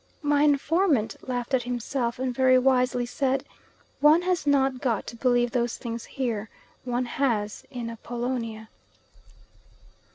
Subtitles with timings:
[0.23, 3.45] My informant laughed at himself, and very wisely said,
[3.99, 6.49] "One has not got to believe those things here,
[6.83, 8.69] one has in Apollonia."